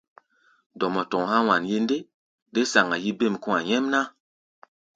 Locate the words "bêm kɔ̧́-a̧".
3.19-3.63